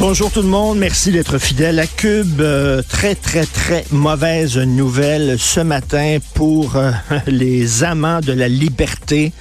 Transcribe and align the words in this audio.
Bonjour 0.00 0.32
tout 0.32 0.40
le 0.40 0.48
monde, 0.48 0.78
merci 0.78 1.12
d'être 1.12 1.36
fidèle 1.36 1.78
à 1.78 1.86
Cube. 1.86 2.40
Euh, 2.40 2.80
très 2.80 3.14
très 3.14 3.44
très 3.44 3.84
mauvaise 3.90 4.56
nouvelle 4.56 5.38
ce 5.38 5.60
matin 5.60 6.16
pour 6.32 6.76
euh, 6.76 6.90
les 7.26 7.84
amants 7.84 8.20
de 8.20 8.32
la 8.32 8.48
liberté. 8.48 9.34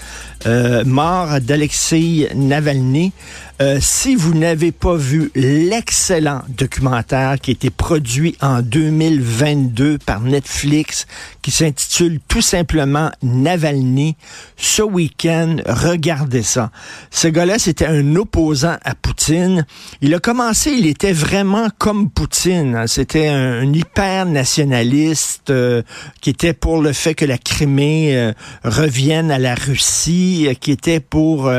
Euh, 0.46 0.84
mort 0.84 1.40
d'Alexei 1.40 2.28
Navalny. 2.36 3.14
Euh, 3.62 3.80
si 3.82 4.16
vous 4.16 4.34
n'avez 4.36 4.72
pas 4.72 4.96
vu 4.96 5.32
l'excellent 5.36 6.44
documentaire 6.48 7.42
qui 7.42 7.52
a 7.52 7.54
été 7.54 7.70
produit 7.70 8.38
en 8.42 8.62
2022 8.62 9.98
par 9.98 10.22
Netflix, 10.22 11.08
qui 11.42 11.52
s'intitule 11.52 12.22
tout 12.30 12.42
simplement 12.42 13.12
Navalny, 13.22 14.16
ce 14.56 14.82
week-end, 14.82 15.58
regardez 15.66 16.42
ça. 16.42 16.72
Ce 17.12 17.28
gars-là, 17.28 17.60
c'était 17.60 17.86
un 17.86 18.16
opposant 18.16 18.78
à 18.82 18.96
Poutine. 18.96 19.66
Il 20.00 20.14
a 20.14 20.20
commencé, 20.20 20.72
il 20.72 20.88
était 20.88 21.12
vraiment 21.12 21.68
comme 21.78 22.10
Poutine. 22.10 22.86
C'était 22.88 23.28
un, 23.28 23.74
hyper 23.74 24.26
nationaliste 24.26 25.50
euh, 25.50 25.82
qui 26.22 26.30
était 26.30 26.54
pour 26.54 26.82
le 26.82 26.94
fait 26.94 27.14
que 27.14 27.26
la 27.26 27.38
Crimée 27.38 28.34
revienne 28.64 29.32
à 29.32 29.38
la 29.38 29.56
Russie, 29.56 30.48
qui 30.62 30.72
était 30.72 31.02
pour 31.02 31.52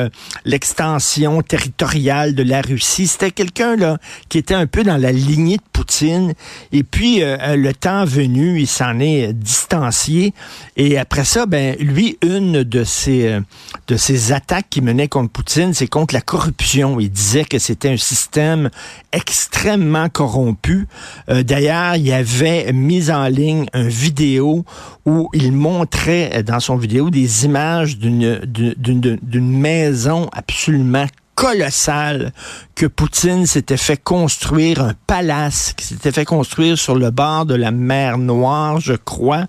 l'extension 0.45 1.43
territoriale 1.43 1.89
de 1.98 2.42
la 2.42 2.60
Russie. 2.60 3.06
C'était 3.06 3.30
quelqu'un 3.30 3.74
là 3.74 3.98
qui 4.28 4.38
était 4.38 4.55
un 4.55 4.66
peu 4.66 4.84
dans 4.84 4.96
la 4.96 5.10
lignée 5.10 5.56
de 5.56 5.62
Poutine. 5.72 6.34
Et 6.72 6.84
puis 6.84 7.22
euh, 7.22 7.56
le 7.56 7.72
temps 7.75 8.04
venu, 8.04 8.60
il 8.60 8.66
s'en 8.66 9.00
est 9.00 9.32
distancié. 9.32 10.32
Et 10.76 10.98
après 10.98 11.25
ça, 11.25 11.47
ben 11.47 11.76
lui, 11.81 12.16
une 12.22 12.62
de 12.62 12.84
ses 12.84 13.26
euh, 13.28 13.41
de 13.88 13.97
ses 13.97 14.32
attaques 14.32 14.66
qui 14.70 14.82
menait 14.82 15.09
contre 15.09 15.31
Poutine, 15.31 15.75
c'est 15.75 15.88
contre 15.88 16.15
la 16.15 16.20
corruption. 16.20 17.00
Il 17.00 17.10
disait 17.10 17.44
que 17.44 17.59
c'était 17.59 17.91
un 17.91 17.97
système 17.97 18.70
extrêmement 19.12 20.09
corrompu. 20.09 20.86
Euh, 21.28 21.42
d'ailleurs, 21.42 21.97
il 21.97 22.12
avait 22.12 22.72
mis 22.72 23.10
en 23.10 23.26
ligne 23.26 23.66
une 23.75 23.88
vidéo 23.88 24.65
où 25.06 25.28
il 25.32 25.53
montrait 25.53 26.42
dans 26.44 26.60
son 26.60 26.76
vidéo 26.76 27.10
des 27.10 27.44
images 27.47 27.98
d'une 27.98 28.41
d'une 28.44 29.59
maison 29.59 30.28
absolument 30.32 31.06
colossal 31.34 32.32
que 32.74 32.86
Poutine 32.86 33.46
s'était 33.46 33.76
fait 33.76 33.96
construire 33.96 34.82
un 34.82 34.94
palace 35.06 35.72
qui 35.76 35.86
s'était 35.86 36.12
fait 36.12 36.24
construire 36.24 36.78
sur 36.78 36.94
le 36.94 37.10
bord 37.10 37.46
de 37.46 37.54
la 37.54 37.70
mer 37.70 38.18
Noire, 38.18 38.80
je 38.80 38.94
crois. 38.94 39.46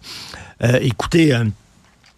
Euh, 0.63 0.79
écoutez, 0.81 1.33
euh, 1.33 1.45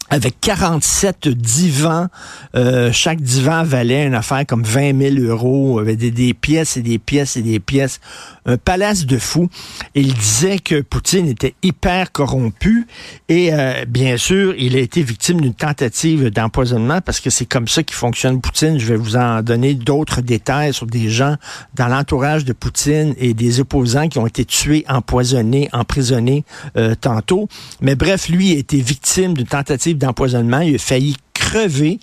avec 0.10 0.40
47 0.42 1.28
divans. 1.28 2.08
Euh, 2.56 2.92
chaque 2.92 3.22
divan 3.22 3.64
valait 3.64 4.06
une 4.06 4.14
affaire 4.14 4.46
comme 4.46 4.64
20 4.64 5.16
000 5.18 5.26
euros, 5.26 5.80
avec 5.80 5.98
des, 5.98 6.12
des, 6.12 6.34
pièces 6.34 6.78
et 6.78 6.82
des 6.82 7.00
pièces 7.00 7.38
et 7.38 7.42
des 7.42 7.60
pièces. 7.60 8.00
Un 8.46 8.58
palace 8.58 9.06
de 9.06 9.18
fou. 9.18 9.50
il 9.96 10.14
disait 10.14 10.60
que 10.60 10.82
Poutine 10.82 11.28
était 11.28 11.56
hyper 11.64 12.12
corrompu 12.12 12.88
et 13.30 13.54
euh, 13.54 13.86
bien 13.88 14.18
sûr, 14.18 14.54
il 14.58 14.76
a 14.76 14.80
été 14.80 15.02
victime 15.02 15.42
d'une 15.42 15.54
tentative 15.54 16.30
d'empoisonnement 16.30 17.00
parce 17.02 17.20
que 17.20 17.30
c'est 17.30 17.46
comme 17.46 17.68
ça 17.68 17.84
qu'il 17.84 17.96
fonctionne 17.96 18.42
Poutine. 18.42 18.80
Je 18.80 18.86
vais 18.86 18.98
vous 18.98 19.16
en 19.16 19.42
donner 19.42 19.74
d'autres 19.74 20.22
détails 20.22 20.74
sur 20.74 20.86
des 20.86 21.10
gens 21.10 21.38
dans 21.76 21.88
l'entourage 21.88 22.46
de 22.46 22.54
Poutine 22.54 23.16
et 23.18 23.34
des 23.34 23.62
opposants 23.62 24.10
qui 24.10 24.20
ont 24.20 24.28
été 24.28 24.46
tués, 24.46 24.84
empoisonnés, 24.90 25.70
emprisonnés 25.72 26.44
euh, 26.78 26.96
tantôt. 26.96 27.48
Mais 27.82 27.96
bref, 27.96 28.28
lui 28.28 28.52
a 28.52 28.58
été 28.58 28.82
victime 28.82 29.34
d'une 29.34 29.48
tentative 29.48 29.93
d'empoisonnement. 29.96 30.60
Il 30.60 30.76
a 30.76 30.80
failli 30.80 31.16
crever. 31.34 32.00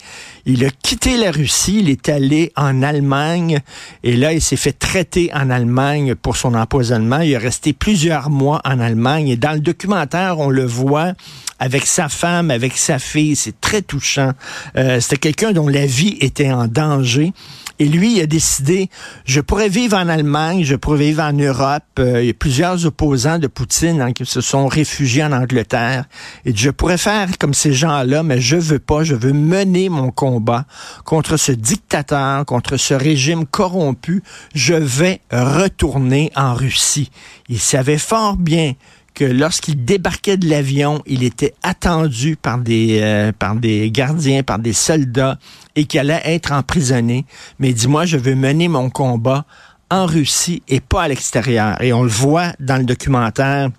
Il 0.46 0.64
a 0.64 0.70
quitté 0.70 1.16
la 1.16 1.30
Russie, 1.30 1.78
il 1.80 1.88
est 1.88 2.08
allé 2.08 2.52
en 2.56 2.82
Allemagne 2.82 3.60
et 4.02 4.16
là, 4.16 4.32
il 4.32 4.40
s'est 4.40 4.56
fait 4.56 4.72
traiter 4.72 5.30
en 5.34 5.50
Allemagne 5.50 6.14
pour 6.14 6.36
son 6.36 6.54
empoisonnement. 6.54 7.20
Il 7.20 7.32
est 7.32 7.38
resté 7.38 7.72
plusieurs 7.72 8.30
mois 8.30 8.60
en 8.64 8.80
Allemagne 8.80 9.28
et 9.28 9.36
dans 9.36 9.52
le 9.52 9.60
documentaire, 9.60 10.38
on 10.38 10.50
le 10.50 10.64
voit 10.64 11.12
avec 11.58 11.86
sa 11.86 12.08
femme, 12.08 12.50
avec 12.50 12.76
sa 12.76 12.98
fille. 12.98 13.36
C'est 13.36 13.60
très 13.60 13.82
touchant. 13.82 14.32
Euh, 14.76 15.00
C'était 15.00 15.18
quelqu'un 15.18 15.52
dont 15.52 15.68
la 15.68 15.86
vie 15.86 16.16
était 16.20 16.50
en 16.50 16.66
danger. 16.66 17.32
Et 17.80 17.86
lui, 17.86 18.16
il 18.16 18.20
a 18.20 18.26
décidé, 18.26 18.90
je 19.24 19.40
pourrais 19.40 19.70
vivre 19.70 19.96
en 19.96 20.06
Allemagne, 20.08 20.64
je 20.64 20.76
pourrais 20.76 20.98
vivre 20.98 21.22
en 21.22 21.32
Europe. 21.32 21.82
Euh, 21.98 22.22
il 22.22 22.26
y 22.26 22.30
a 22.30 22.34
plusieurs 22.34 22.84
opposants 22.84 23.38
de 23.38 23.46
Poutine 23.46 24.02
hein, 24.02 24.12
qui 24.12 24.26
se 24.26 24.42
sont 24.42 24.66
réfugiés 24.66 25.24
en 25.24 25.32
Angleterre. 25.32 26.04
Et 26.44 26.54
je 26.54 26.68
pourrais 26.68 26.98
faire 26.98 27.38
comme 27.38 27.54
ces 27.54 27.72
gens-là, 27.72 28.22
mais 28.22 28.38
je 28.38 28.56
veux 28.56 28.80
pas. 28.80 29.02
Je 29.02 29.14
veux 29.14 29.32
mener 29.32 29.88
mon 29.88 30.10
combat 30.10 30.66
contre 31.06 31.38
ce 31.38 31.52
dictateur, 31.52 32.44
contre 32.44 32.76
ce 32.76 32.92
régime 32.92 33.46
corrompu. 33.46 34.22
Je 34.54 34.74
vais 34.74 35.22
retourner 35.32 36.30
en 36.36 36.52
Russie. 36.52 37.10
Il 37.48 37.60
savait 37.60 37.96
fort 37.96 38.36
bien 38.36 38.74
que 39.14 39.24
lorsqu'il 39.24 39.84
débarquait 39.84 40.36
de 40.36 40.48
l'avion, 40.48 41.02
il 41.06 41.22
était 41.24 41.54
attendu 41.62 42.36
par 42.36 42.58
des, 42.58 43.00
euh, 43.00 43.32
par 43.38 43.54
des 43.54 43.90
gardiens, 43.90 44.42
par 44.42 44.58
des 44.58 44.72
soldats, 44.72 45.38
et 45.76 45.84
qu'il 45.84 46.00
allait 46.00 46.22
être 46.24 46.52
emprisonné. 46.52 47.26
Mais 47.58 47.72
dis-moi, 47.72 48.04
je 48.06 48.16
veux 48.16 48.34
mener 48.34 48.68
mon 48.68 48.90
combat 48.90 49.44
en 49.90 50.06
Russie 50.06 50.62
et 50.68 50.80
pas 50.80 51.02
à 51.02 51.08
l'extérieur. 51.08 51.80
Et 51.82 51.92
on 51.92 52.02
le 52.02 52.08
voit 52.08 52.52
dans 52.60 52.76
le 52.76 52.84
documentaire. 52.84 53.70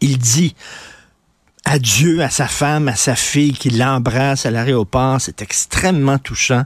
Il 0.00 0.18
dit 0.18 0.54
adieu 1.64 2.22
à 2.22 2.30
sa 2.30 2.46
femme, 2.46 2.88
à 2.88 2.96
sa 2.96 3.16
fille, 3.16 3.52
qui 3.52 3.70
l'embrasse 3.70 4.46
à 4.46 4.50
l'aéroport. 4.50 5.20
C'est 5.20 5.42
extrêmement 5.42 6.18
touchant. 6.18 6.64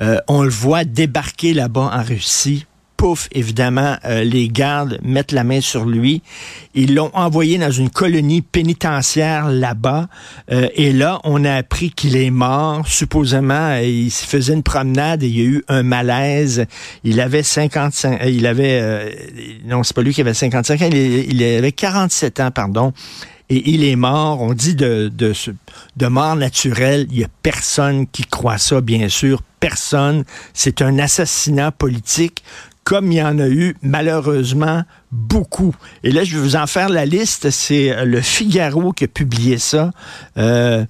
Euh, 0.00 0.18
on 0.28 0.42
le 0.42 0.50
voit 0.50 0.84
débarquer 0.84 1.54
là-bas 1.54 1.90
en 1.92 2.02
Russie 2.02 2.66
pouf, 3.02 3.28
évidemment, 3.32 3.96
euh, 4.04 4.22
les 4.22 4.48
gardes 4.48 5.00
mettent 5.02 5.32
la 5.32 5.42
main 5.42 5.60
sur 5.60 5.86
lui. 5.86 6.22
Ils 6.76 6.94
l'ont 6.94 7.10
envoyé 7.14 7.58
dans 7.58 7.72
une 7.72 7.90
colonie 7.90 8.42
pénitentiaire 8.42 9.48
là-bas. 9.48 10.06
Euh, 10.52 10.68
et 10.76 10.92
là, 10.92 11.20
on 11.24 11.44
a 11.44 11.52
appris 11.52 11.90
qu'il 11.90 12.14
est 12.14 12.30
mort. 12.30 12.86
Supposément, 12.86 13.74
il 13.74 14.12
se 14.12 14.24
faisait 14.24 14.54
une 14.54 14.62
promenade 14.62 15.24
et 15.24 15.26
il 15.26 15.36
y 15.36 15.40
a 15.40 15.46
eu 15.46 15.64
un 15.66 15.82
malaise. 15.82 16.66
Il 17.02 17.20
avait 17.20 17.42
55, 17.42 18.22
euh, 18.22 18.30
il 18.30 18.46
avait, 18.46 19.60
non, 19.66 19.82
c'est 19.82 19.96
pas 19.96 20.02
lui 20.02 20.14
qui 20.14 20.20
avait 20.20 20.32
55 20.32 20.82
ans, 20.82 20.88
il, 20.88 20.96
il 20.96 21.42
avait 21.42 21.72
47 21.72 22.38
ans, 22.38 22.52
pardon 22.52 22.92
et 23.52 23.70
il 23.70 23.84
est 23.84 23.96
mort. 23.96 24.40
On 24.40 24.54
dit 24.54 24.74
de, 24.74 25.10
de, 25.12 25.32
de 25.96 26.06
mort 26.06 26.36
naturelle. 26.36 27.06
Il 27.10 27.18
y 27.18 27.24
a 27.24 27.28
personne 27.42 28.06
qui 28.06 28.22
croit 28.22 28.58
ça, 28.58 28.80
bien 28.80 29.08
sûr. 29.08 29.42
Personne. 29.60 30.24
C'est 30.54 30.80
un 30.82 30.98
assassinat 30.98 31.70
politique 31.70 32.42
comme 32.84 33.12
il 33.12 33.18
y 33.18 33.22
en 33.22 33.38
a 33.38 33.48
eu 33.48 33.76
malheureusement 33.82 34.82
beaucoup. 35.10 35.74
Et 36.02 36.10
là, 36.10 36.24
je 36.24 36.36
vais 36.36 36.42
vous 36.42 36.56
en 36.56 36.66
faire 36.66 36.88
la 36.88 37.06
liste. 37.06 37.50
C'est 37.50 37.92
euh, 37.92 38.04
le 38.04 38.20
Figaro 38.20 38.92
qui 38.92 39.04
a 39.04 39.08
publié 39.08 39.58
ça. 39.58 39.90
Euh, 40.36 40.84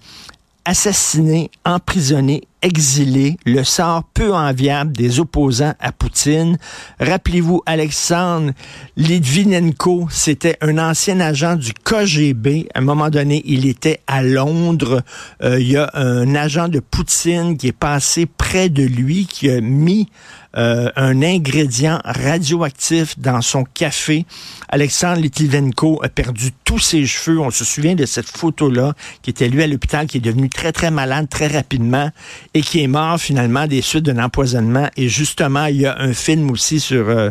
assassiné, 0.65 1.51
emprisonné 1.65 2.43
exilé, 2.63 3.37
le 3.45 3.65
sort 3.65 4.05
peu 4.15 4.33
enviable 4.33 4.93
des 4.93 5.21
opposants 5.21 5.75
à 5.81 5.93
Poutine. 5.93 6.57
Rappelez-vous, 7.01 7.63
Alexandre 7.67 8.53
Litvinenko, 8.97 10.07
c'était 10.11 10.57
un 10.61 10.79
ancien 10.79 11.21
agent 11.21 11.57
du 11.57 11.73
KGB. 11.73 12.69
À 12.75 12.79
un 12.79 12.83
moment 12.83 13.11
donné, 13.11 13.43
il 13.45 13.67
était 13.67 14.01
à 14.07 14.23
Londres. 14.23 15.03
Euh, 15.43 15.61
il 15.61 15.73
y 15.73 15.77
a 15.77 15.91
un 15.95 16.35
agent 16.35 16.69
de 16.69 16.79
Poutine 16.79 17.57
qui 17.57 17.69
est 17.69 17.73
passé 17.73 18.27
près 18.27 18.69
de 18.69 18.85
lui, 18.85 19.27
qui 19.27 19.51
a 19.51 19.61
mis 19.61 20.09
euh, 20.57 20.91
un 20.97 21.23
ingrédient 21.23 22.01
radioactif 22.05 23.19
dans 23.19 23.41
son 23.41 23.65
café. 23.65 24.27
Alexandre 24.69 25.21
Litvinenko 25.21 26.01
a 26.03 26.09
perdu 26.09 26.51
tous 26.65 26.79
ses 26.79 27.07
cheveux. 27.07 27.41
On 27.41 27.51
se 27.51 27.65
souvient 27.65 27.95
de 27.95 28.07
cette 28.07 28.29
photo-là, 28.29 28.95
qui 29.23 29.31
était 29.31 29.49
lui 29.49 29.63
à 29.63 29.67
l'hôpital, 29.67 30.07
qui 30.07 30.19
est 30.19 30.21
devenu 30.21 30.49
très, 30.49 30.73
très 30.73 30.91
malade 30.91 31.29
très 31.29 31.47
rapidement 31.47 32.11
et 32.55 32.63
qui 32.63 32.83
est 32.83 32.87
mort 32.87 33.19
finalement 33.19 33.67
des 33.67 33.83
suites 33.83 34.05
d'un 34.05 34.23
empoisonnement. 34.23 34.89
Et 34.97 35.09
justement, 35.09 35.67
il 35.67 35.81
y 35.83 35.87
a 35.87 35.99
un 35.99 36.13
film 36.13 36.51
aussi 36.51 36.81
sur 36.81 37.09
euh, 37.09 37.31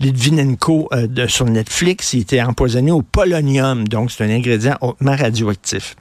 Litvinenko 0.00 0.88
euh, 0.92 1.06
de, 1.06 1.26
sur 1.26 1.46
Netflix. 1.46 2.12
Il 2.14 2.20
était 2.20 2.42
empoisonné 2.42 2.90
au 2.90 3.02
polonium, 3.02 3.86
donc 3.86 4.10
c'est 4.10 4.24
un 4.24 4.30
ingrédient 4.30 4.76
hautement 4.80 5.16
radioactif. 5.16 5.96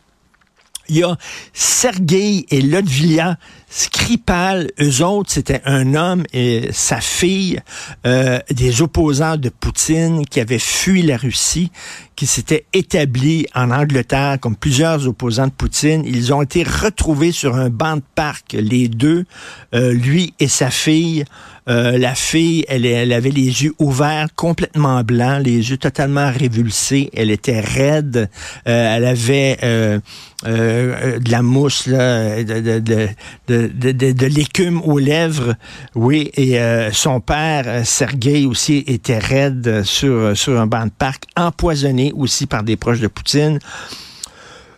Il 0.89 0.97
y 0.97 1.03
a 1.03 1.15
Sergei 1.53 2.45
et 2.49 2.61
Lodvia 2.61 3.37
Skripal, 3.73 4.69
eux 4.81 5.01
autres, 5.01 5.31
c'était 5.31 5.61
un 5.63 5.95
homme 5.95 6.23
et 6.33 6.67
sa 6.73 6.99
fille, 6.99 7.61
euh, 8.05 8.37
des 8.49 8.81
opposants 8.81 9.37
de 9.37 9.47
Poutine 9.47 10.25
qui 10.25 10.41
avaient 10.41 10.59
fui 10.59 11.01
la 11.03 11.15
Russie, 11.15 11.71
qui 12.17 12.27
s'étaient 12.27 12.65
établis 12.73 13.47
en 13.55 13.71
Angleterre 13.71 14.39
comme 14.41 14.57
plusieurs 14.57 15.07
opposants 15.07 15.47
de 15.47 15.53
Poutine. 15.53 16.03
Ils 16.05 16.33
ont 16.33 16.41
été 16.41 16.63
retrouvés 16.63 17.31
sur 17.31 17.55
un 17.55 17.69
banc 17.69 17.95
de 17.95 18.03
parc, 18.13 18.57
les 18.59 18.89
deux, 18.89 19.23
euh, 19.73 19.93
lui 19.93 20.33
et 20.41 20.49
sa 20.49 20.69
fille. 20.69 21.23
Euh, 21.69 21.97
la 21.97 22.15
fille, 22.15 22.65
elle, 22.67 22.85
elle, 22.85 23.13
avait 23.13 23.29
les 23.29 23.63
yeux 23.63 23.73
ouverts, 23.77 24.29
complètement 24.35 25.03
blancs, 25.03 25.43
les 25.45 25.69
yeux 25.69 25.77
totalement 25.77 26.31
révulsés. 26.31 27.09
Elle 27.15 27.29
était 27.29 27.59
raide. 27.59 28.29
Euh, 28.67 28.95
elle 28.95 29.05
avait 29.05 29.57
euh, 29.63 29.99
de 30.43 31.31
la 31.31 31.41
mousse, 31.43 31.85
là, 31.85 32.43
de, 32.43 32.79
de, 32.79 33.07
de 33.47 33.60
l'écume 34.27 34.81
aux 34.81 34.99
lèvres. 34.99 35.55
Oui, 35.95 36.31
et 36.35 36.59
son 36.91 37.19
père, 37.19 37.85
Sergei, 37.85 38.45
aussi 38.45 38.83
était 38.87 39.19
raide 39.19 39.83
sur, 39.83 40.35
sur 40.35 40.59
un 40.59 40.67
banc 40.67 40.85
de 40.85 40.91
parc, 40.91 41.25
empoisonné 41.35 42.11
aussi 42.15 42.47
par 42.47 42.63
des 42.63 42.77
proches 42.77 42.99
de 42.99 43.07
Poutine. 43.07 43.59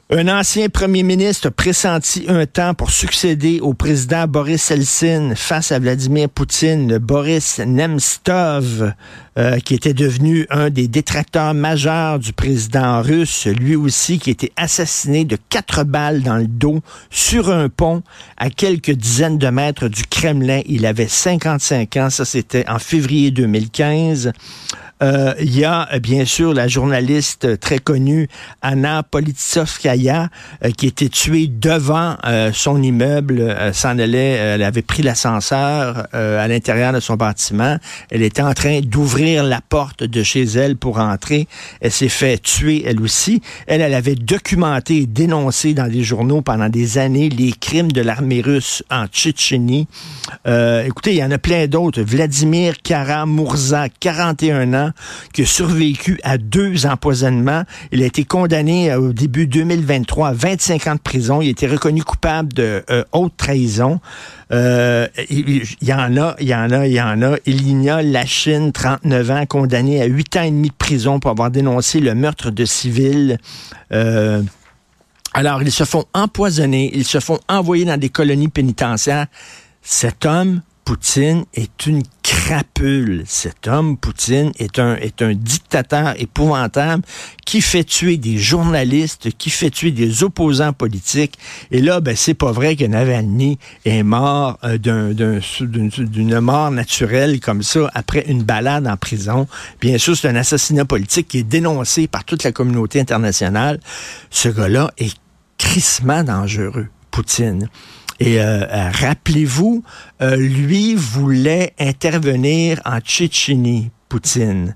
Un 0.09 0.27
ancien 0.27 0.67
premier 0.67 1.01
ministre 1.01 1.49
pressenti 1.49 2.25
un 2.27 2.45
temps 2.45 2.73
pour 2.73 2.91
succéder 2.91 3.61
au 3.61 3.73
président 3.73 4.27
Boris 4.27 4.69
Eltsine 4.69 5.33
face 5.33 5.71
à 5.71 5.79
Vladimir 5.79 6.27
Poutine, 6.27 6.97
Boris 6.97 7.61
Nemtsov, 7.65 8.93
euh, 9.37 9.59
qui 9.59 9.73
était 9.73 9.93
devenu 9.93 10.45
un 10.49 10.69
des 10.69 10.89
détracteurs 10.89 11.53
majeurs 11.53 12.19
du 12.19 12.33
président 12.33 13.01
russe, 13.01 13.47
lui 13.47 13.77
aussi 13.77 14.19
qui 14.19 14.29
était 14.29 14.51
assassiné 14.57 15.23
de 15.23 15.37
quatre 15.49 15.85
balles 15.85 16.21
dans 16.21 16.37
le 16.37 16.47
dos 16.47 16.81
sur 17.09 17.49
un 17.49 17.69
pont 17.69 18.03
à 18.37 18.49
quelques 18.49 18.91
dizaines 18.91 19.37
de 19.37 19.47
mètres 19.47 19.87
du 19.87 20.03
Kremlin. 20.03 20.59
Il 20.65 20.85
avait 20.85 21.07
55 21.07 21.95
ans, 21.95 22.09
ça 22.09 22.25
c'était 22.25 22.67
en 22.69 22.77
février 22.77 23.31
2015. 23.31 24.33
Euh, 25.03 25.33
il 25.39 25.57
y 25.57 25.65
a 25.65 25.87
bien 25.99 26.23
sûr 26.23 26.53
la 26.53 26.67
journaliste 26.67 27.59
très 27.59 27.79
connue 27.79 28.29
Anna 28.61 29.03
Politsovskaya 29.03 30.29
euh, 30.63 30.71
qui 30.71 30.87
était 30.87 31.09
tuée 31.09 31.47
devant 31.47 32.15
euh, 32.25 32.51
son 32.53 32.81
immeuble. 32.81 33.55
s'en 33.73 33.99
allait, 33.99 34.31
elle 34.31 34.63
avait 34.63 34.81
pris 34.81 35.03
l'ascenseur 35.03 36.07
à 36.13 36.47
l'intérieur 36.47 36.93
de 36.93 36.99
son 36.99 37.15
bâtiment. 37.15 37.77
Elle 38.11 38.21
était 38.21 38.41
en 38.41 38.53
train 38.53 38.79
d'ouvrir 38.81 39.43
la 39.43 39.61
porte 39.61 40.03
de 40.03 40.23
chez 40.23 40.43
elle 40.43 40.77
pour 40.77 40.99
entrer. 40.99 41.47
Elle 41.81 41.91
s'est 41.91 42.09
fait 42.09 42.37
tuer 42.37 42.83
elle 42.85 43.01
aussi. 43.01 43.41
Elle, 43.67 43.81
elle 43.81 43.93
avait 43.93 44.15
documenté 44.15 45.01
et 45.01 45.05
dénoncé 45.05 45.73
dans 45.73 45.85
les 45.85 46.03
journaux 46.03 46.41
pendant 46.41 46.69
des 46.69 46.97
années 46.97 47.29
les 47.29 47.51
crimes 47.51 47.91
de 47.91 48.01
l'armée 48.01 48.41
russe 48.41 48.83
en 48.89 49.07
Tchétchénie. 49.07 49.87
écoutez, 50.45 51.13
il 51.13 51.17
y 51.17 51.23
en 51.23 51.31
a 51.31 51.37
plein 51.37 51.67
d'autres. 51.67 52.01
Vladimir 52.01 52.75
Karamurza, 52.81 53.89
41 53.89 54.73
ans, 54.73 54.92
qui 55.33 55.43
a 55.43 55.45
survécu 55.45 56.19
à 56.23 56.37
deux 56.37 56.85
empoisonnements. 56.85 57.63
Il 57.91 58.03
a 58.03 58.05
été 58.05 58.23
condamné 58.25 58.91
euh, 58.91 58.99
au 58.99 59.13
début 59.13 59.47
2023 59.47 60.29
à 60.29 60.33
25 60.33 60.87
ans 60.87 60.95
de 60.95 60.99
prison. 60.99 61.41
Il 61.41 61.47
a 61.47 61.51
été 61.51 61.67
reconnu 61.67 62.03
coupable 62.03 62.53
de 62.53 62.83
euh, 62.89 63.03
haute 63.11 63.33
trahison. 63.37 63.99
Euh, 64.51 65.07
il, 65.29 65.63
y 65.81 65.93
en 65.93 66.17
a, 66.17 66.35
il 66.39 66.47
y 66.47 66.55
en 66.55 66.71
a, 66.71 66.87
il 66.87 66.93
y 66.93 67.01
en 67.01 67.21
a. 67.21 68.01
la 68.01 68.25
Chine, 68.25 68.71
39 68.71 69.31
ans, 69.31 69.45
condamné 69.45 70.01
à 70.01 70.05
8 70.05 70.37
ans 70.37 70.43
et 70.43 70.51
demi 70.51 70.69
de 70.69 70.75
prison 70.75 71.19
pour 71.19 71.31
avoir 71.31 71.51
dénoncé 71.51 71.99
le 71.99 72.15
meurtre 72.15 72.51
de 72.51 72.65
civils. 72.65 73.37
alors, 73.89 75.63
ils 75.63 75.71
se 75.71 75.83
font 75.83 76.05
empoisonner, 76.13 76.91
ils 76.93 77.05
se 77.05 77.19
font 77.19 77.39
envoyer 77.47 77.85
dans 77.85 77.97
des 77.97 78.09
colonies 78.09 78.49
pénitentiaires. 78.49 79.27
Cet 79.81 80.25
homme 80.25 80.61
Poutine 80.85 81.45
est 81.53 81.85
une 81.85 82.03
crapule. 82.23 83.23
Cet 83.25 83.67
homme, 83.67 83.97
Poutine, 83.97 84.51
est 84.59 84.79
un, 84.79 84.95
est 84.95 85.21
un 85.21 85.33
dictateur 85.33 86.13
épouvantable 86.19 87.03
qui 87.45 87.61
fait 87.61 87.85
tuer 87.85 88.17
des 88.17 88.37
journalistes, 88.37 89.29
qui 89.37 89.49
fait 89.49 89.69
tuer 89.69 89.91
des 89.91 90.23
opposants 90.23 90.73
politiques. 90.73 91.37
Et 91.71 91.81
là, 91.81 92.01
ben, 92.01 92.15
c'est 92.15 92.33
pas 92.33 92.51
vrai 92.51 92.75
que 92.75 92.83
Navalny 92.83 93.59
est 93.85 94.03
mort 94.03 94.59
euh, 94.63 94.77
d'une 94.77 96.39
mort 96.39 96.71
naturelle 96.71 97.39
comme 97.39 97.63
ça 97.63 97.89
après 97.93 98.25
une 98.27 98.43
balade 98.43 98.85
en 98.87 98.97
prison. 98.97 99.47
Bien 99.79 99.97
sûr, 99.97 100.17
c'est 100.17 100.27
un 100.27 100.35
assassinat 100.35 100.85
politique 100.85 101.29
qui 101.29 101.39
est 101.39 101.43
dénoncé 101.43 102.07
par 102.07 102.25
toute 102.25 102.43
la 102.43 102.51
communauté 102.51 102.99
internationale. 102.99 103.79
Ce 104.29 104.49
gars-là 104.49 104.91
est 104.97 105.15
crissement 105.57 106.23
dangereux, 106.23 106.87
Poutine. 107.09 107.69
Et 108.19 108.39
euh, 108.39 108.65
euh, 108.67 108.89
rappelez-vous, 108.91 109.83
euh, 110.21 110.35
lui 110.35 110.95
voulait 110.95 111.73
intervenir 111.79 112.81
en 112.85 112.99
Tchétchénie, 112.99 113.91
Poutine. 114.09 114.73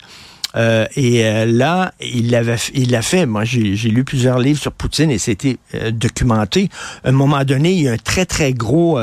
Euh, 0.56 0.88
et 0.96 1.26
euh, 1.26 1.46
là, 1.46 1.94
il 2.00 2.32
l'avait, 2.32 2.56
il 2.74 2.92
l'a 2.92 3.02
fait. 3.02 3.26
Moi, 3.26 3.44
j'ai, 3.44 3.76
lu 3.90 4.04
plusieurs 4.04 4.40
livres 4.40 4.60
sur 4.60 4.72
Poutine 4.72 5.12
et 5.12 5.18
c'était 5.18 5.58
euh, 5.76 5.92
documenté. 5.92 6.70
À 7.04 7.10
un 7.10 7.12
moment 7.12 7.44
donné, 7.44 7.74
il 7.74 7.82
y 7.84 7.90
a 7.90 7.94
un 7.94 7.98
très 7.98 8.26
très 8.26 8.54
gros 8.54 9.00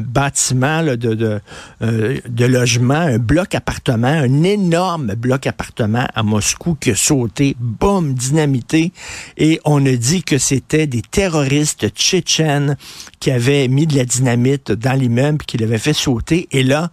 bâtiment 0.00 0.82
de 0.82 0.96
de, 0.96 1.40
de 1.80 2.44
logement, 2.44 2.94
un 2.94 3.18
bloc 3.18 3.54
appartement, 3.54 4.08
un 4.08 4.42
énorme 4.42 5.14
bloc 5.14 5.46
appartement 5.46 6.06
à 6.14 6.22
Moscou 6.22 6.76
qui 6.80 6.90
a 6.90 6.96
sauté, 6.96 7.56
boum, 7.58 8.14
dynamité. 8.14 8.92
Et 9.36 9.60
on 9.64 9.84
a 9.86 9.92
dit 9.92 10.22
que 10.22 10.38
c'était 10.38 10.86
des 10.86 11.02
terroristes 11.02 11.88
tchétchènes 11.90 12.76
qui 13.20 13.30
avaient 13.30 13.68
mis 13.68 13.86
de 13.86 13.96
la 13.96 14.04
dynamite 14.04 14.72
dans 14.72 14.92
l'immeuble, 14.98 15.44
qui 15.46 15.58
l'avaient 15.58 15.78
fait 15.78 15.92
sauter. 15.92 16.48
Et 16.52 16.62
là, 16.62 16.90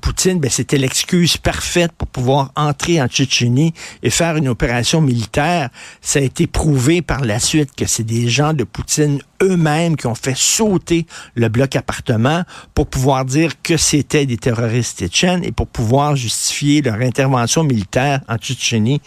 Poutine, 0.00 0.38
ben, 0.38 0.50
c'était 0.50 0.78
l'excuse 0.78 1.36
parfaite 1.36 1.92
pour 1.92 2.08
pouvoir 2.08 2.52
entrer 2.56 3.01
en 3.02 3.08
Tchétchénie 3.08 3.74
et 4.02 4.10
faire 4.10 4.36
une 4.36 4.48
opération 4.48 5.00
militaire, 5.00 5.70
ça 6.00 6.18
a 6.18 6.22
été 6.22 6.46
prouvé 6.46 7.02
par 7.02 7.20
la 7.20 7.38
suite 7.38 7.74
que 7.74 7.86
c'est 7.86 8.04
des 8.04 8.28
gens 8.28 8.52
de 8.54 8.64
Poutine 8.64 9.20
eux-mêmes 9.42 9.96
qui 9.96 10.06
ont 10.06 10.14
fait 10.14 10.36
sauter 10.36 11.06
le 11.34 11.48
bloc 11.48 11.74
appartement 11.76 12.44
pour 12.74 12.86
pouvoir 12.86 13.24
dire 13.24 13.60
que 13.62 13.76
c'était 13.76 14.26
des 14.26 14.36
terroristes 14.36 14.98
tchétchènes 14.98 15.44
et 15.44 15.52
pour 15.52 15.66
pouvoir 15.66 16.16
justifier 16.16 16.82
leur 16.82 17.00
intervention 17.00 17.64
militaire 17.64 18.20
en 18.28 18.36
Tchétchénie. 18.36 19.00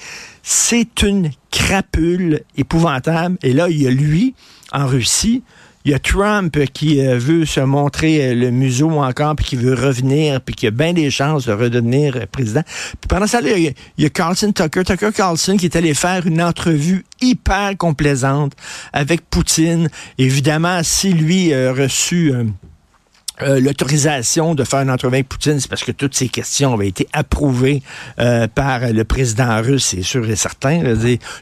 C'est 0.44 1.02
une 1.02 1.32
crapule 1.52 2.42
épouvantable. 2.58 3.38
Et 3.42 3.54
là, 3.54 3.70
il 3.70 3.82
y 3.82 3.88
a 3.88 3.92
lui, 3.92 4.36
en 4.72 4.86
Russie, 4.86 5.42
il 5.86 5.92
y 5.92 5.94
a 5.94 6.00
Trump 6.00 6.58
qui 6.74 7.00
euh, 7.00 7.20
veut 7.20 7.46
se 7.46 7.60
montrer 7.60 8.32
euh, 8.32 8.34
le 8.34 8.50
museau 8.50 8.89
encore, 8.89 9.36
puis 9.36 9.46
qui 9.46 9.56
veut 9.56 9.75
revenir, 9.75 10.42
puis 10.42 10.56
qui 10.56 10.65
a 10.65 10.72
bien 10.72 10.94
des 10.94 11.12
chances 11.12 11.46
de 11.46 11.54
redevenir 11.54 12.15
euh, 12.15 12.25
président. 12.32 12.63
Puis 12.65 13.08
pendant 13.08 13.27
ça, 13.27 13.39
il 13.42 13.74
y, 14.00 14.06
a 14.06 14.10
Carlson 14.10 14.51
Tucker, 14.51 14.84
Tucker 14.84 15.12
Carlson, 15.15 15.58
qui 15.58 15.65
est 15.65 15.75
allé 15.75 15.94
faire 15.94 16.25
une 16.25 16.42
entrevue 16.42 17.06
hyper 17.22 17.77
complaisante 17.77 18.54
avec 18.94 19.30
Poutine. 19.30 19.89
Évidemment, 20.18 20.82
si 20.82 21.13
lui 21.13 21.54
a 21.54 21.72
reçu 21.72 22.34
euh, 23.42 23.60
l'autorisation 23.60 24.56
de 24.56 24.63
faire 24.63 24.80
une 24.80 24.89
entrevue 24.89 25.15
avec 25.15 25.27
Poutine, 25.27 25.60
c'est 25.60 25.68
parce 25.70 25.84
que 25.84 25.92
toutes 25.92 26.15
ces 26.15 26.30
questions 26.30 26.74
avaient 26.74 26.88
été 26.88 27.06
approuvées 27.12 27.84
euh, 28.20 28.48
par 28.48 28.80
le 28.80 29.04
président 29.04 29.62
russe, 29.62 29.88
c'est 29.88 30.04
sûr 30.04 30.30
et 30.30 30.38
certain. 30.38 30.96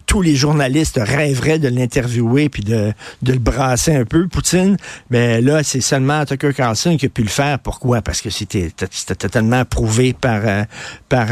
tous 0.08 0.22
les 0.24 0.36
journalistes 0.36 1.00
rêveraient 1.00 1.60
de 1.60 1.68
l'interviewer 1.68 2.50
puis 2.50 2.64
de, 2.64 2.94
de 3.22 3.34
le 3.34 3.38
brasser 3.38 3.96
un 3.96 4.06
peu, 4.06 4.28
Poutine. 4.28 4.78
Mais 5.12 5.40
là, 5.40 5.64
c'est 5.64 5.82
seulement 5.82 6.26
Tucker 6.26 6.54
Carlson 6.54 6.98
qui 6.98 7.06
a 7.06 7.10
pu 7.10 7.22
le 7.22 7.30
faire. 7.30 7.60
Pourquoi? 7.60 8.02
Parce 8.02 8.22
que 8.22 8.32
c'était 8.32 8.72
totalement 9.16 9.60
approuvé 9.60 10.14
par, 10.14 10.42
euh, 10.46 10.64
par 11.10 11.28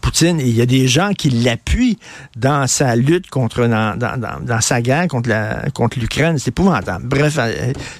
Poutine. 0.00 0.38
Et 0.40 0.46
il 0.46 0.56
y 0.56 0.62
a 0.62 0.66
des 0.66 0.86
gens 0.86 1.12
qui 1.12 1.30
l'appuient 1.30 1.98
dans 2.36 2.68
sa 2.68 2.94
lutte 2.94 3.30
contre, 3.30 3.66
dans, 3.66 3.98
dans, 3.98 4.16
dans, 4.16 4.60
sa 4.60 4.80
guerre 4.80 5.08
contre 5.08 5.28
la 5.28 5.70
contre 5.74 5.98
l'Ukraine. 5.98 6.38
C'est 6.38 6.48
épouvantable. 6.48 7.06
Bref, 7.08 7.38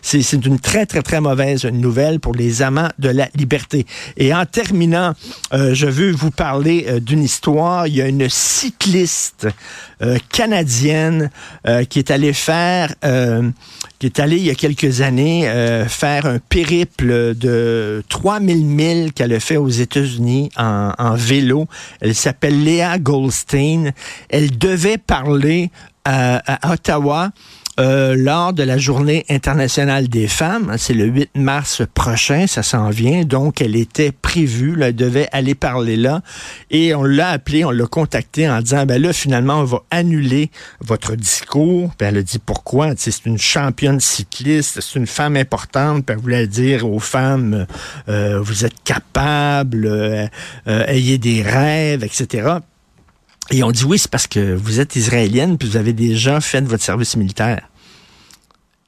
c'est 0.00 0.32
une 0.32 0.60
très, 0.60 0.86
très, 0.86 1.02
très 1.02 1.20
mauvaise 1.20 1.66
nouvelle 1.80 2.20
pour 2.20 2.34
les 2.34 2.62
amants 2.62 2.90
de 2.98 3.08
la 3.08 3.28
liberté. 3.34 3.86
Et 4.16 4.34
en 4.34 4.46
terminant, 4.46 5.14
euh, 5.52 5.74
je 5.74 5.86
veux 5.86 6.12
vous 6.12 6.30
parler 6.30 6.86
euh, 6.88 7.00
d'une 7.00 7.22
histoire. 7.22 7.86
Il 7.86 7.96
y 7.96 8.02
a 8.02 8.08
une 8.08 8.28
cycliste 8.28 9.48
euh, 10.02 10.18
canadienne 10.30 11.30
qui 11.88 11.98
est 11.98 12.10
allée 12.10 12.32
faire, 12.32 12.94
qui 13.98 14.06
est 14.06 14.18
allée 14.18 14.36
il 14.36 14.44
y 14.44 14.50
a 14.50 14.54
quelques 14.54 15.00
années 15.00 15.50
faire 15.88 16.26
un 16.26 16.38
périple 16.38 17.34
de 17.34 18.02
3000 18.08 18.64
milles 18.64 19.12
qu'elle 19.12 19.32
a 19.32 19.40
fait 19.40 19.56
aux 19.56 19.68
États-Unis 19.68 20.50
en, 20.56 20.92
en 20.98 21.14
vélo. 21.14 21.66
Elle 22.00 22.14
s'appelle 22.14 22.64
Léa 22.64 22.98
Goldstein. 22.98 23.92
Elle 24.28 24.58
devait 24.58 24.98
parler 24.98 25.70
à 26.04 26.72
Ottawa 26.72 27.30
euh, 27.80 28.14
lors 28.16 28.52
de 28.52 28.62
la 28.62 28.76
journée 28.76 29.24
internationale 29.30 30.08
des 30.08 30.28
femmes. 30.28 30.74
C'est 30.76 30.92
le 30.92 31.06
8 31.06 31.30
mars 31.36 31.82
prochain, 31.94 32.46
ça 32.46 32.62
s'en 32.62 32.90
vient. 32.90 33.24
Donc, 33.24 33.62
elle 33.62 33.76
était 33.76 34.12
prévue, 34.12 34.76
elle 34.82 34.94
devait 34.94 35.28
aller 35.32 35.54
parler 35.54 35.96
là. 35.96 36.20
Et 36.70 36.94
on 36.94 37.02
l'a 37.02 37.30
appelé, 37.30 37.64
on 37.64 37.70
l'a 37.70 37.86
contacté 37.86 38.48
en 38.48 38.60
disant, 38.60 38.84
ben 38.84 39.00
là, 39.00 39.12
finalement, 39.12 39.60
on 39.60 39.64
va 39.64 39.78
annuler 39.90 40.50
votre 40.80 41.16
discours. 41.16 41.94
Puis 41.96 42.06
elle 42.06 42.18
a 42.18 42.22
dit 42.22 42.38
pourquoi? 42.38 42.90
C'est 42.96 43.24
une 43.24 43.38
championne 43.38 44.00
cycliste, 44.00 44.80
c'est 44.80 44.98
une 44.98 45.06
femme 45.06 45.36
importante. 45.36 46.04
Puis 46.04 46.14
elle 46.14 46.22
voulait 46.22 46.46
dire 46.46 46.86
aux 46.86 47.00
femmes, 47.00 47.66
euh, 48.08 48.38
vous 48.40 48.66
êtes 48.66 48.82
capables, 48.84 49.86
euh, 49.86 50.26
ayez 50.66 51.16
des 51.16 51.42
rêves, 51.42 52.04
etc. 52.04 52.58
Et 53.52 53.62
on 53.62 53.70
dit 53.70 53.84
oui, 53.84 53.98
c'est 53.98 54.10
parce 54.10 54.26
que 54.26 54.54
vous 54.54 54.80
êtes 54.80 54.96
israélienne, 54.96 55.58
puis 55.58 55.68
vous 55.68 55.76
avez 55.76 55.92
déjà 55.92 56.40
fait 56.40 56.62
votre 56.62 56.82
service 56.82 57.16
militaire. 57.16 57.68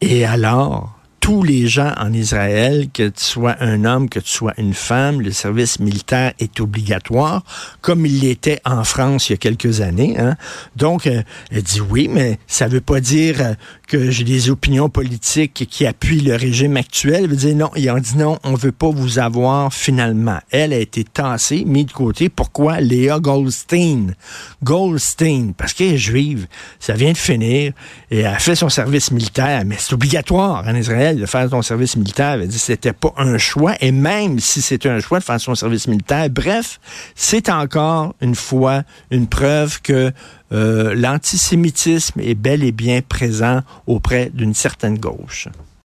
Et 0.00 0.24
alors, 0.24 0.98
tous 1.24 1.42
les 1.42 1.68
gens 1.68 1.90
en 1.96 2.12
Israël, 2.12 2.88
que 2.92 3.08
tu 3.08 3.24
sois 3.24 3.56
un 3.60 3.86
homme, 3.86 4.10
que 4.10 4.20
tu 4.20 4.28
sois 4.30 4.52
une 4.58 4.74
femme, 4.74 5.22
le 5.22 5.32
service 5.32 5.80
militaire 5.80 6.34
est 6.38 6.60
obligatoire, 6.60 7.42
comme 7.80 8.04
il 8.04 8.20
l'était 8.20 8.60
en 8.66 8.84
France 8.84 9.30
il 9.30 9.32
y 9.32 9.34
a 9.34 9.38
quelques 9.38 9.80
années. 9.80 10.16
Hein. 10.18 10.36
Donc, 10.76 11.06
euh, 11.06 11.22
elle 11.50 11.62
dit 11.62 11.80
oui, 11.80 12.08
mais 12.12 12.38
ça 12.46 12.68
veut 12.68 12.82
pas 12.82 13.00
dire 13.00 13.36
euh, 13.40 13.54
que 13.88 14.10
j'ai 14.10 14.24
des 14.24 14.50
opinions 14.50 14.90
politiques 14.90 15.66
qui 15.70 15.86
appuient 15.86 16.20
le 16.20 16.36
régime 16.36 16.76
actuel. 16.76 17.24
Elle 17.24 17.30
veut 17.30 17.36
dire 17.36 17.56
non, 17.56 17.70
ils 17.74 17.90
ont 17.90 17.98
dit 17.98 18.18
non, 18.18 18.38
on 18.44 18.52
veut 18.52 18.70
pas 18.70 18.90
vous 18.90 19.18
avoir 19.18 19.72
finalement. 19.72 20.40
Elle 20.50 20.74
a 20.74 20.78
été 20.78 21.04
tassée, 21.04 21.64
mise 21.64 21.86
de 21.86 21.92
côté. 21.92 22.28
Pourquoi? 22.28 22.82
Léa 22.82 23.18
Goldstein. 23.18 24.14
Goldstein, 24.62 25.54
parce 25.56 25.72
qu'elle 25.72 25.94
est 25.94 25.96
juive. 25.96 26.48
Ça 26.80 26.92
vient 26.92 27.12
de 27.12 27.16
finir 27.16 27.72
et 28.10 28.18
elle 28.18 28.26
a 28.26 28.38
fait 28.38 28.56
son 28.56 28.68
service 28.68 29.10
militaire, 29.10 29.62
mais 29.64 29.76
c'est 29.78 29.94
obligatoire 29.94 30.64
en 30.66 30.74
Israël 30.74 31.13
de 31.16 31.26
faire 31.26 31.48
son 31.48 31.62
service 31.62 31.96
militaire. 31.96 32.32
Elle 32.40 32.48
dit 32.48 32.58
c'était 32.58 32.92
pas 32.92 33.12
un 33.16 33.38
choix. 33.38 33.74
Et 33.80 33.92
même 33.92 34.38
si 34.38 34.62
c'était 34.62 34.88
un 34.88 35.00
choix 35.00 35.18
de 35.18 35.24
faire 35.24 35.40
son 35.40 35.54
service 35.54 35.86
militaire, 35.86 36.28
bref, 36.30 36.80
c'est 37.14 37.48
encore 37.48 38.14
une 38.20 38.34
fois 38.34 38.82
une 39.10 39.26
preuve 39.26 39.80
que 39.82 40.12
euh, 40.52 40.94
l'antisémitisme 40.94 42.20
est 42.20 42.34
bel 42.34 42.62
et 42.62 42.72
bien 42.72 43.00
présent 43.00 43.62
auprès 43.86 44.30
d'une 44.32 44.54
certaine 44.54 44.98
gauche. 44.98 45.48